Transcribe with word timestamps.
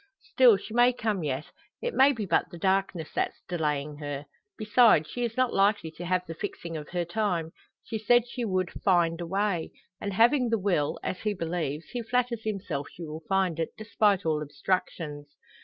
Still 0.33 0.57
she 0.57 0.73
may 0.73 0.93
come 0.93 1.23
yet. 1.23 1.51
It 1.79 1.93
may 1.93 2.11
be 2.11 2.25
but 2.25 2.49
the 2.49 2.57
darkness 2.57 3.11
that's 3.13 3.43
delaying 3.47 3.97
her. 3.97 4.25
Besides, 4.57 5.07
she 5.07 5.23
is 5.23 5.37
not 5.37 5.53
likely 5.53 5.91
to 5.91 6.05
have 6.05 6.25
the 6.25 6.33
fixing 6.33 6.75
of 6.75 6.89
her 6.89 7.05
time. 7.05 7.51
She 7.83 7.99
said 7.99 8.27
she 8.27 8.43
would 8.43 8.71
"find 8.83 9.21
a 9.21 9.27
way;" 9.27 9.69
and 10.01 10.13
having 10.13 10.49
the 10.49 10.57
will 10.57 10.97
as 11.03 11.19
he 11.19 11.35
believes 11.35 11.89
he 11.91 12.01
flatters 12.01 12.43
himself 12.43 12.87
she 12.91 13.03
will 13.05 13.21
find 13.29 13.59
it, 13.59 13.75
despite 13.77 14.25
all 14.25 14.41
obstructions. 14.41 15.35